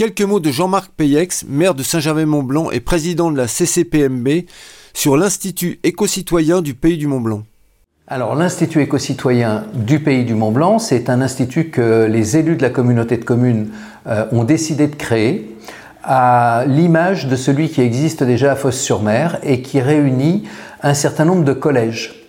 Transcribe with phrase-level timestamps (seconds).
[0.00, 4.46] Quelques mots de Jean-Marc Payex, maire de Saint-Germain-Mont-Blanc et président de la CCPMB,
[4.94, 7.42] sur l'Institut éco-citoyen du Pays du Mont-Blanc.
[8.08, 12.70] Alors l'Institut éco-citoyen du Pays du Mont-Blanc, c'est un institut que les élus de la
[12.70, 13.72] communauté de communes
[14.06, 15.54] euh, ont décidé de créer
[16.02, 20.44] à l'image de celui qui existe déjà à Fos-sur-Mer et qui réunit
[20.82, 22.19] un certain nombre de collèges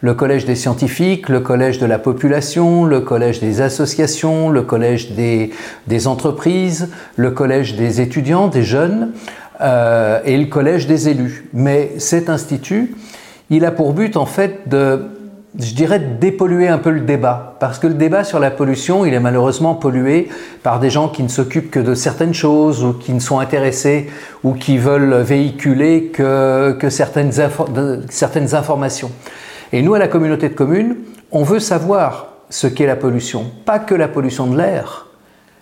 [0.00, 5.12] le collège des scientifiques, le collège de la population, le collège des associations, le collège
[5.12, 9.12] des, entreprises, le collège des étudiants, des jeunes
[9.60, 11.48] euh, et le collège des élus.
[11.52, 12.94] Mais cet institut,
[13.50, 15.02] il a pour but en fait de,
[15.58, 17.56] je dirais, de dépolluer un peu le débat.
[17.60, 20.30] Parce que le débat sur la pollution, il est malheureusement pollué
[20.62, 24.08] par des gens qui ne s'occupent que de certaines choses ou qui ne sont intéressés
[24.44, 27.32] ou qui veulent véhiculer que, que certaines,
[28.08, 29.10] certaines informations.
[29.72, 30.96] Et nous, à la communauté de communes,
[31.30, 33.46] on veut savoir ce qu'est la pollution.
[33.64, 35.06] Pas que la pollution de l'air,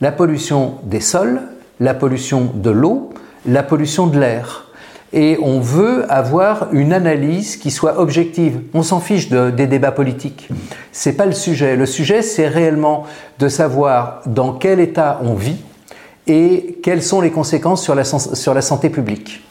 [0.00, 1.40] la pollution des sols,
[1.78, 3.10] la pollution de l'eau,
[3.46, 4.66] la pollution de l'air.
[5.12, 8.62] Et on veut avoir une analyse qui soit objective.
[8.74, 10.48] On s'en fiche des débats politiques.
[10.92, 11.76] C'est pas le sujet.
[11.76, 13.06] Le sujet, c'est réellement
[13.38, 15.56] de savoir dans quel état on vit
[16.26, 19.44] et quelles sont les conséquences sur la, sur la santé publique.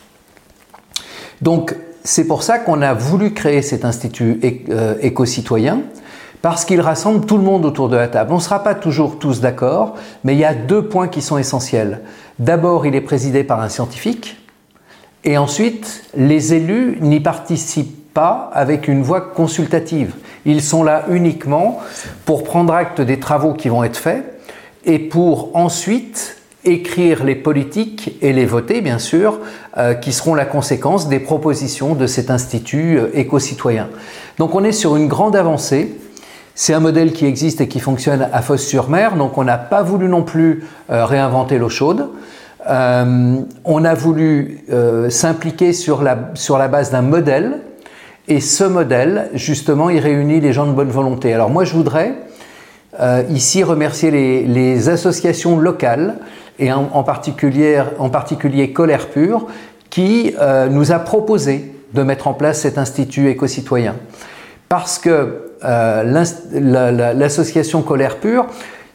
[1.41, 5.81] Donc, c'est pour ça qu'on a voulu créer cet institut euh, éco-citoyen,
[6.41, 8.31] parce qu'il rassemble tout le monde autour de la table.
[8.31, 11.37] On ne sera pas toujours tous d'accord, mais il y a deux points qui sont
[11.37, 12.01] essentiels.
[12.39, 14.37] D'abord, il est présidé par un scientifique,
[15.25, 20.13] et ensuite, les élus n'y participent pas avec une voix consultative.
[20.45, 21.79] Ils sont là uniquement
[22.25, 24.41] pour prendre acte des travaux qui vont être faits
[24.85, 29.39] et pour ensuite écrire les politiques et les voter, bien sûr,
[29.77, 33.87] euh, qui seront la conséquence des propositions de cet institut euh, éco-citoyen.
[34.37, 35.95] Donc on est sur une grande avancée.
[36.55, 40.09] C'est un modèle qui existe et qui fonctionne à Fos-sur-Mer, donc on n'a pas voulu
[40.09, 42.09] non plus euh, réinventer l'eau chaude.
[42.67, 44.65] on a voulu
[45.09, 47.61] s'impliquer sur la, sur la base d'un modèle,
[48.27, 51.33] et ce modèle, justement, il réunit les gens de bonne volonté.
[51.33, 52.15] Alors moi, je voudrais
[53.29, 56.17] ici remercier les, les associations locales
[56.59, 59.47] et en, particulier, en particulier Colère Pure,
[59.89, 63.95] qui euh, nous a proposé de mettre en place cet institut éco-citoyen.
[64.67, 68.45] Parce que euh, l'association Colère Pure,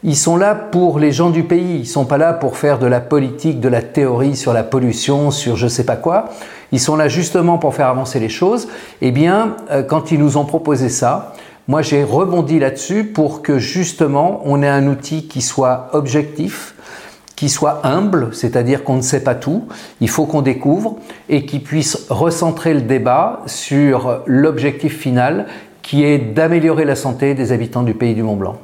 [0.04, 2.78] ils sont là pour les gens du pays, ils ne sont pas là pour faire
[2.78, 6.26] de la politique, de la théorie sur la pollution, sur je ne sais pas quoi.
[6.72, 8.68] Ils sont là justement pour faire avancer les choses.
[9.00, 11.32] Eh bien, euh, quand ils nous ont proposé ça,
[11.68, 16.74] moi j'ai rebondi là-dessus pour que justement on ait un outil qui soit objectif,
[17.36, 19.64] qui soit humble, c'est-à-dire qu'on ne sait pas tout,
[20.00, 25.46] il faut qu'on découvre, et qui puisse recentrer le débat sur l'objectif final
[25.82, 28.56] qui est d'améliorer la santé des habitants du pays du Mont Blanc.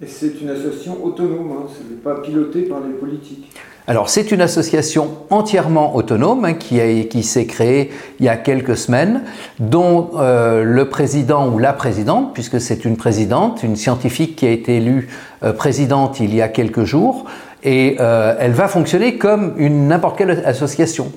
[0.00, 3.50] Et c'est une association autonome, hein, ce n'est pas piloté par les politiques.
[3.88, 8.76] Alors c'est une association entièrement autonome hein, qui, qui s'est créée il y a quelques
[8.76, 9.22] semaines,
[9.60, 14.50] dont euh, le président ou la présidente, puisque c'est une présidente, une scientifique qui a
[14.50, 15.08] été élue
[15.42, 17.24] euh, présidente il y a quelques jours,
[17.62, 21.12] et euh, elle va fonctionner comme une n'importe quelle association,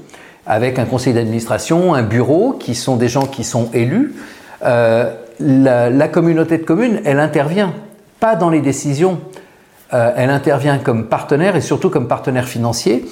[0.45, 4.15] avec un conseil d'administration, un bureau, qui sont des gens qui sont élus.
[4.63, 7.73] Euh, la, communauté de communes, elle intervient
[8.19, 9.19] pas dans les décisions,
[9.93, 13.05] euh, elle intervient comme partenaire et surtout comme partenaire financier,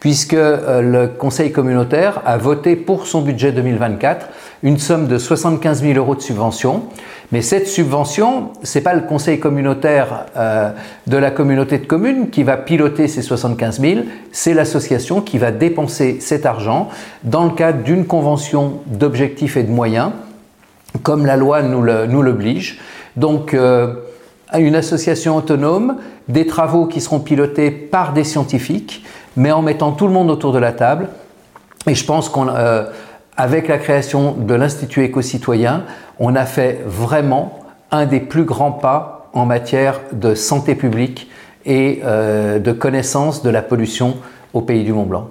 [0.00, 4.26] puisque le conseil communautaire a voté pour son budget 2024
[4.64, 6.84] une somme de 75 000 euros de subvention
[7.32, 10.70] mais cette subvention, c'est pas le conseil communautaire euh,
[11.06, 14.00] de la communauté de communes qui va piloter ces 75 000,
[14.32, 16.90] c'est l'association qui va dépenser cet argent
[17.24, 20.10] dans le cadre d'une convention d'objectifs et de moyens,
[21.02, 21.82] comme la loi nous
[22.22, 22.78] l'oblige.
[23.16, 23.94] Donc, euh,
[24.58, 25.96] une association autonome,
[26.28, 29.04] des travaux qui seront pilotés par des scientifiques,
[29.36, 31.08] mais en mettant tout le monde autour de la table.
[31.86, 32.84] Et je pense qu'on euh,
[33.36, 35.84] avec la création de l'Institut éco-citoyen,
[36.18, 37.60] on a fait vraiment
[37.90, 41.30] un des plus grands pas en matière de santé publique
[41.64, 44.16] et euh, de connaissance de la pollution
[44.52, 45.28] au pays du Mont Blanc.